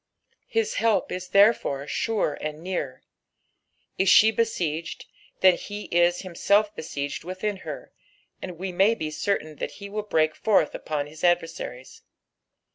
[0.47, 3.03] His help ia therefore sure and near.
[3.99, 5.05] Is she besieged,
[5.41, 7.93] then he is himself besieged within her,
[8.41, 12.01] and we may be certain that he will brenk forth upon his adversaries.